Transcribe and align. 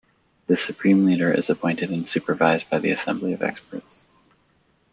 The 0.47 0.57
Supreme 0.57 1.05
Leader 1.05 1.31
is 1.31 1.47
appointed 1.51 1.91
and 1.91 2.07
supervised 2.07 2.71
by 2.71 2.79
the 2.79 2.89
Assembly 2.89 3.33
of 3.33 3.43
Experts. 3.43 4.07